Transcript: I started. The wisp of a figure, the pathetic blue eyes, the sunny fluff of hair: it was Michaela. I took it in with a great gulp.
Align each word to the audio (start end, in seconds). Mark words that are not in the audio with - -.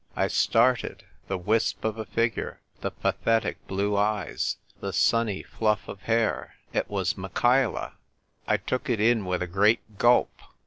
I 0.15 0.29
started. 0.29 1.03
The 1.27 1.37
wisp 1.37 1.85
of 1.85 1.99
a 1.99 2.05
figure, 2.05 2.59
the 2.79 2.89
pathetic 2.89 3.67
blue 3.67 3.95
eyes, 3.95 4.57
the 4.79 4.93
sunny 4.93 5.43
fluff 5.43 5.87
of 5.87 6.01
hair: 6.01 6.55
it 6.73 6.89
was 6.89 7.19
Michaela. 7.19 7.93
I 8.47 8.57
took 8.57 8.89
it 8.89 8.99
in 8.99 9.25
with 9.25 9.43
a 9.43 9.47
great 9.47 9.99
gulp. 9.99 10.39